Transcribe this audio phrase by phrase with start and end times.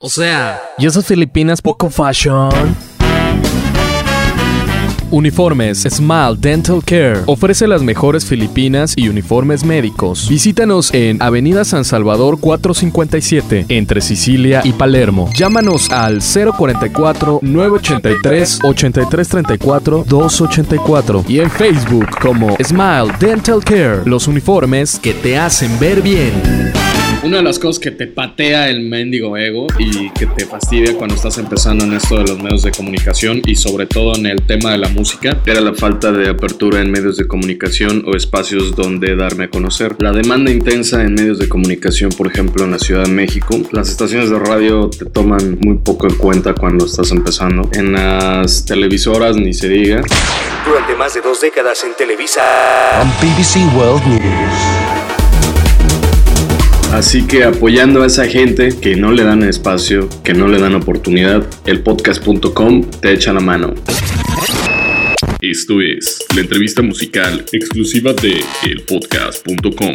[0.00, 2.50] O sea, ¿y esas Filipinas poco fashion?
[5.10, 10.28] Uniformes Smile Dental Care ofrece las mejores Filipinas y uniformes médicos.
[10.28, 15.30] Visítanos en Avenida San Salvador 457 entre Sicilia y Palermo.
[15.34, 25.00] Llámanos al 044 983 8334 284 y en Facebook como Smile Dental Care, los uniformes
[25.00, 26.68] que te hacen ver bien.
[27.24, 31.16] Una de las cosas que te patea el mendigo ego y que te fastidia cuando
[31.16, 34.70] estás empezando en esto de los medios de comunicación y sobre todo en el tema
[34.70, 39.16] de la música era la falta de apertura en medios de comunicación o espacios donde
[39.16, 39.96] darme a conocer.
[39.98, 43.90] La demanda intensa en medios de comunicación, por ejemplo en la Ciudad de México, las
[43.90, 47.68] estaciones de radio te toman muy poco en cuenta cuando estás empezando.
[47.72, 50.02] En las televisoras ni se diga.
[50.64, 52.42] Durante más de dos décadas en Televisa.
[53.02, 54.77] On BBC World News.
[56.98, 60.74] Así que apoyando a esa gente que no le dan espacio, que no le dan
[60.74, 63.72] oportunidad, el podcast.com te echa la mano.
[65.40, 69.94] Esto es la entrevista musical exclusiva de elpodcast.com.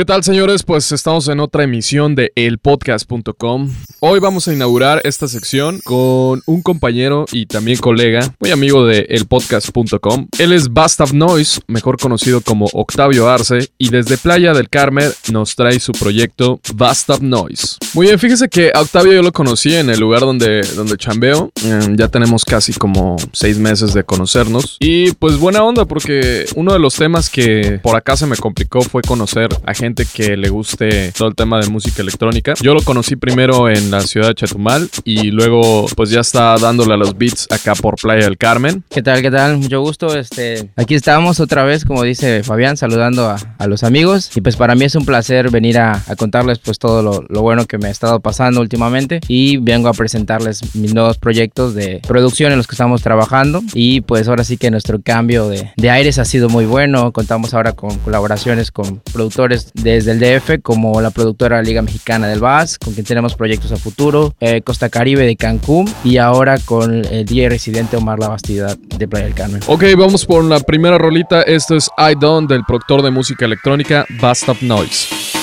[0.00, 0.62] ¿Qué tal señores?
[0.62, 3.70] Pues estamos en otra emisión de elpodcast.com.
[4.00, 9.00] Hoy vamos a inaugurar esta sección con un compañero y también colega, muy amigo de
[9.10, 10.28] elpodcast.com.
[10.38, 15.54] Él es Bastav Noise, mejor conocido como Octavio Arce, y desde Playa del Carmen nos
[15.54, 17.76] trae su proyecto Bastav Noise.
[17.92, 21.52] Muy bien, fíjese que a Octavio yo lo conocí en el lugar donde, donde chambeo.
[21.62, 24.78] Eh, ya tenemos casi como seis meses de conocernos.
[24.80, 28.80] Y pues buena onda porque uno de los temas que por acá se me complicó
[28.80, 32.54] fue conocer a gente que le guste todo el tema de música electrónica.
[32.60, 36.94] Yo lo conocí primero en la ciudad de Chetumal y luego pues ya está dándole
[36.94, 38.84] a los beats acá por Playa del Carmen.
[38.90, 39.22] ¿Qué tal?
[39.22, 39.58] ¿Qué tal?
[39.58, 40.16] Mucho gusto.
[40.16, 44.30] Este, aquí estamos otra vez, como dice Fabián, saludando a, a los amigos.
[44.36, 47.42] Y pues para mí es un placer venir a, a contarles pues todo lo, lo,
[47.42, 49.20] bueno que me ha estado pasando últimamente.
[49.28, 53.62] Y vengo a presentarles mis nuevos proyectos de producción en los que estamos trabajando.
[53.74, 57.12] Y pues ahora sí que nuestro cambio de, de aires ha sido muy bueno.
[57.12, 62.40] Contamos ahora con colaboraciones con productores desde el DF como la productora Liga Mexicana del
[62.40, 67.04] Bass, con quien tenemos proyectos a futuro, eh, Costa Caribe de Cancún y ahora con
[67.04, 69.60] el DJ residente Omar La Bastida de Playa del Carmen.
[69.66, 71.42] Ok, vamos por la primera rolita.
[71.42, 75.39] Esto es I Don't del productor de música electrónica Bastard Noise.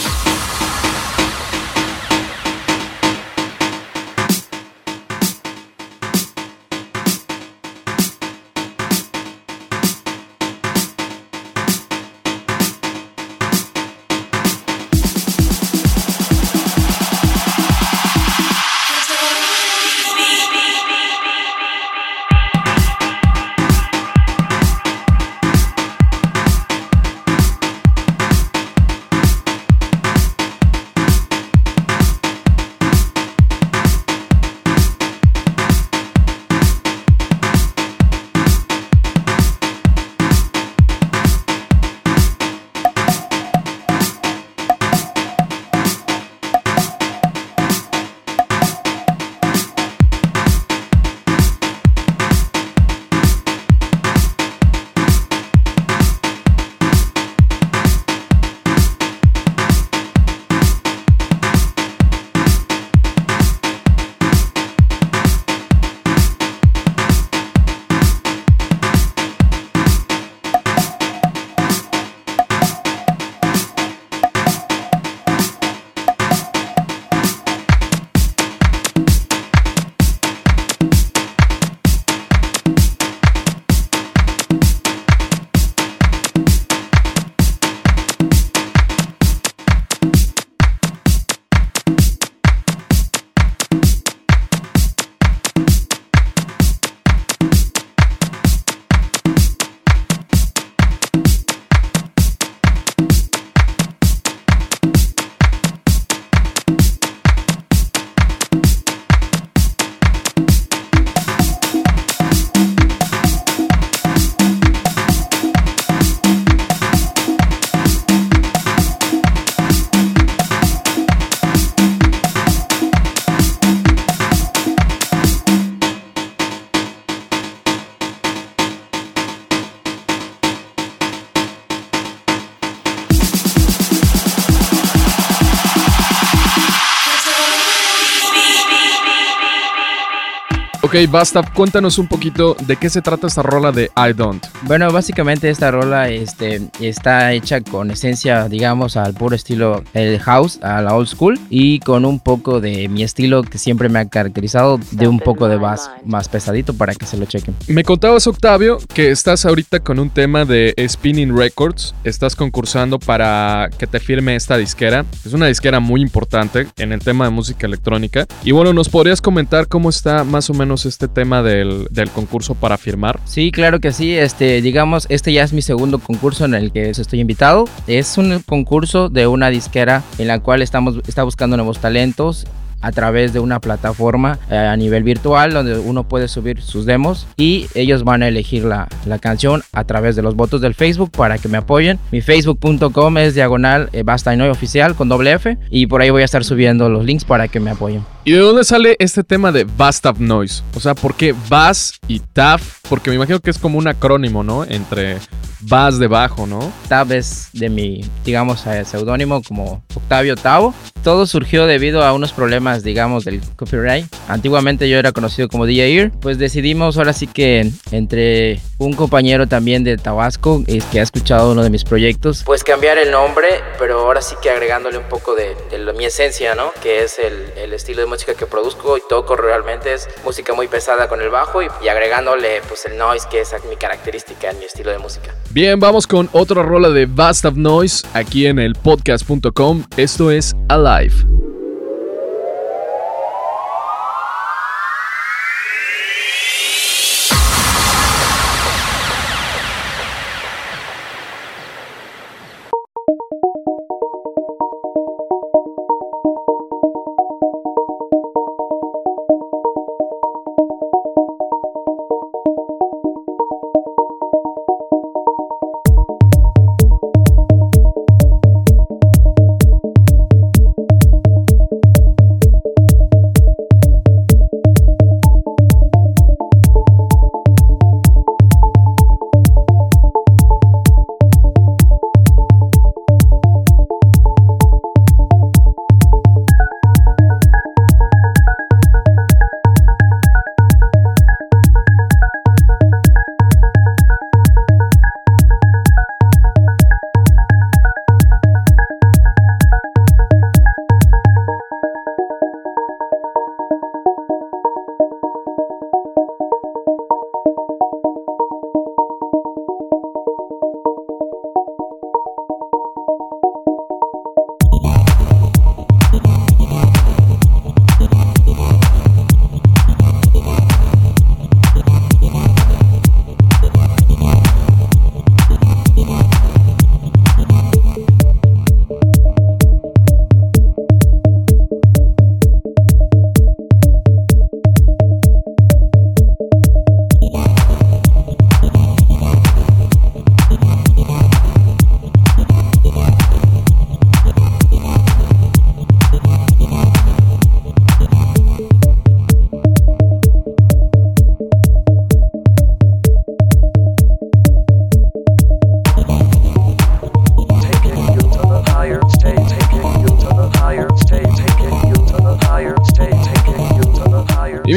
[140.83, 144.45] Ok, basta, cuéntanos un poquito de qué se trata esta rola de I Don't.
[144.63, 150.59] Bueno, básicamente esta rola este, está hecha con esencia, digamos, al puro estilo el house,
[150.61, 154.07] a la old school, y con un poco de mi estilo que siempre me ha
[154.07, 157.55] caracterizado, de un poco de bass más pesadito para que se lo chequen.
[157.67, 163.69] Me contabas, Octavio, que estás ahorita con un tema de Spinning Records, estás concursando para
[163.77, 165.05] que te firme esta disquera.
[165.25, 168.27] Es una disquera muy importante en el tema de música electrónica.
[168.43, 172.55] Y bueno, ¿nos podrías comentar cómo está más o menos este tema del, del concurso
[172.55, 173.19] para firmar?
[173.25, 174.15] Sí, claro que sí.
[174.15, 177.65] Este, digamos, este ya es mi segundo concurso en el que estoy invitado.
[177.87, 182.45] Es un concurso de una disquera en la cual estamos está buscando nuevos talentos
[182.81, 187.27] a través de una plataforma eh, a nivel virtual donde uno puede subir sus demos
[187.35, 191.11] y ellos van a elegir la, la canción a través de los votos del Facebook
[191.11, 191.99] para que me apoyen.
[192.11, 196.09] Mi facebook.com es diagonal eh, basta y no oficial con doble F y por ahí
[196.09, 198.16] voy a estar subiendo los links para que me apoyen.
[198.27, 200.61] ¿Y de dónde sale este tema de Bass Tap Noise?
[200.75, 202.79] O sea, ¿por qué Bass y TAF?
[202.89, 204.65] Porque me imagino que es como un acrónimo, ¿no?
[204.65, 205.17] Entre
[205.61, 206.71] Bass debajo, ¿no?
[206.89, 210.73] Tab es de mi, digamos, eh, seudónimo como Octavio Tavo.
[211.03, 214.05] Todo surgió debido a unos problemas, digamos, del copyright.
[214.27, 216.11] Antiguamente yo era conocido como DJ Ear.
[216.19, 221.63] Pues decidimos ahora sí que entre un compañero también de Tabasco, que ha escuchado uno
[221.63, 223.47] de mis proyectos, pues cambiar el nombre,
[223.79, 226.71] pero ahora sí que agregándole un poco de, de mi esencia, ¿no?
[226.83, 230.67] Que es el, el estilo de música que produzco y toco realmente es música muy
[230.67, 234.65] pesada con el bajo y, agregándole pues el noise que es mi característica en mi
[234.65, 235.33] estilo de música.
[235.51, 239.83] Bien, vamos con otra rola de Bass Tap Noise aquí en el podcast.com.
[239.97, 241.46] Esto es Alive.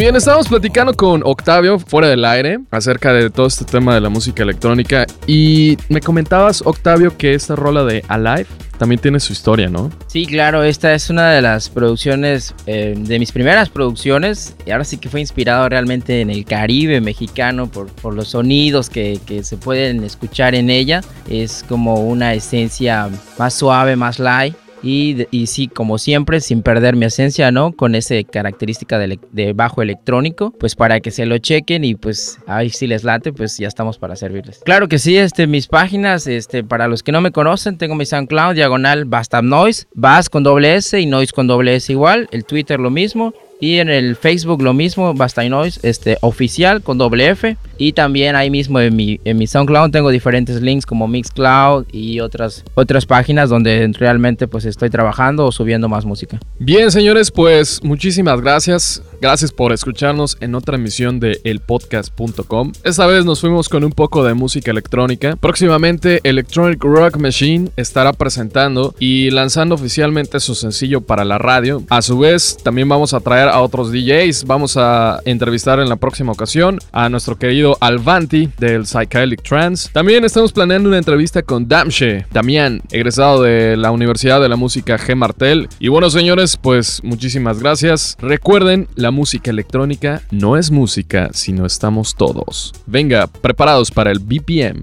[0.01, 4.09] Bien, estamos platicando con Octavio fuera del aire acerca de todo este tema de la
[4.09, 5.05] música electrónica.
[5.27, 8.47] Y me comentabas, Octavio, que esta rola de Alive
[8.79, 9.91] también tiene su historia, ¿no?
[10.07, 14.85] Sí, claro, esta es una de las producciones, eh, de mis primeras producciones, y ahora
[14.85, 19.45] sí que fue inspirado realmente en el Caribe mexicano por, por los sonidos que, que
[19.45, 21.03] se pueden escuchar en ella.
[21.29, 24.57] Es como una esencia más suave, más light.
[24.83, 27.73] Y, sí, como siempre, sin perder mi esencia, ¿no?
[27.73, 32.71] Con esa característica de, bajo electrónico, pues para que se lo chequen y pues ahí
[32.71, 34.61] si les late, pues ya estamos para servirles.
[34.65, 38.07] Claro que sí, este, mis páginas, este, para los que no me conocen, tengo mi
[38.07, 42.45] SoundCloud, diagonal, Basta Noise, Bass con doble S y Noise con doble S igual, el
[42.45, 43.35] Twitter lo mismo.
[43.61, 47.57] Y en el Facebook lo mismo, Basta y Noise, este, oficial con doble F.
[47.77, 52.21] Y también ahí mismo en mi, en mi SoundCloud tengo diferentes links como Mixcloud y
[52.21, 56.39] otras, otras páginas donde realmente pues estoy trabajando o subiendo más música.
[56.59, 62.73] Bien, señores, pues muchísimas gracias Gracias por escucharnos en otra emisión de elpodcast.com.
[62.85, 65.37] Esta vez nos fuimos con un poco de música electrónica.
[65.37, 71.83] Próximamente Electronic Rock Machine estará presentando y lanzando oficialmente su sencillo para la radio.
[71.91, 74.45] A su vez, también vamos a traer a otros DJs.
[74.45, 79.91] Vamos a entrevistar en la próxima ocasión a nuestro querido Alvanti del Psychedelic Trance.
[79.93, 84.99] También estamos planeando una entrevista con Damshe, Damián, egresado de la Universidad de la Música
[84.99, 85.15] G.
[85.15, 85.69] Martel.
[85.79, 88.17] Y bueno, señores, pues muchísimas gracias.
[88.21, 92.73] Recuerden, la música electrónica no es música, sino estamos todos.
[92.87, 94.83] Venga, preparados para el BPM.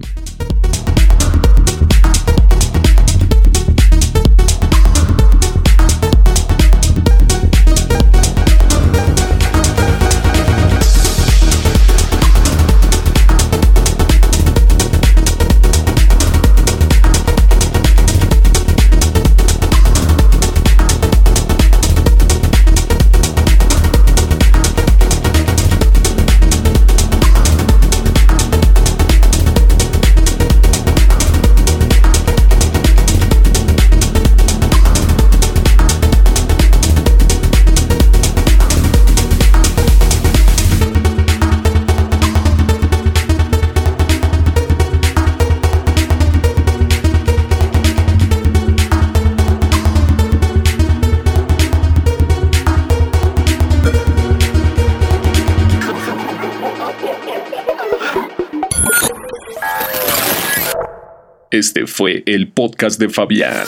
[61.58, 63.64] Este fue el podcast de Fabián.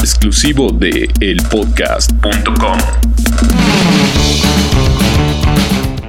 [0.00, 2.78] Exclusivo de elpodcast.com.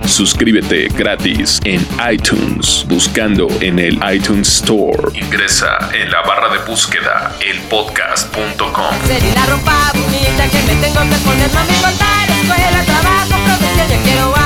[0.07, 5.13] Suscríbete gratis en iTunes buscando en el iTunes Store.
[5.13, 8.95] Ingresa en la barra de búsqueda elpodcast.com.
[9.05, 13.45] Sería la ropa bonita que me tengo que poner, no me importa la escuela, trabajo,
[13.45, 14.40] profesión, yo quiero.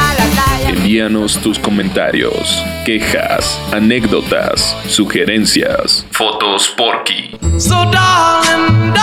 [0.95, 7.37] Envíanos tus comentarios, quejas, anécdotas, sugerencias, fotos porky.
[7.59, 8.93] So darling,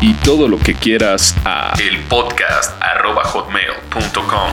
[0.00, 4.52] y todo lo que quieras a elpodcast.hotmail.com.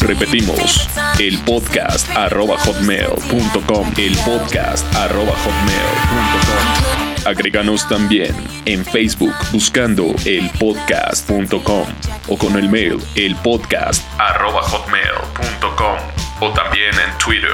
[0.00, 0.88] Repetimos,
[1.20, 6.91] el podcast arroba hotmail.com, el podcast arroba hotmail.com.
[7.24, 11.86] Agréganos también en Facebook buscando el podcast.com
[12.28, 15.98] o con el mail el podcast arroba hotmail.com
[16.40, 17.50] o también en Twitter.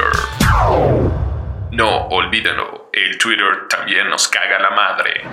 [1.72, 5.20] No, olvídenlo, el Twitter también nos caga la madre.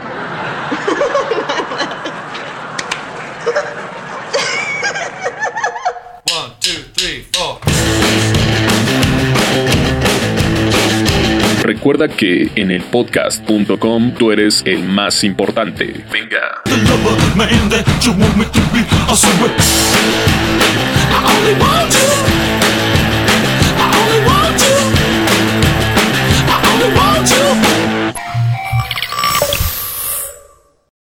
[6.34, 7.60] One, two, three, four.
[11.66, 16.06] Recuerda que en el podcast.com tú eres el más importante.
[16.12, 16.62] Venga.